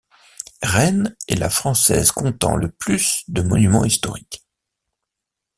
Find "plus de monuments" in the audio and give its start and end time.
2.71-3.85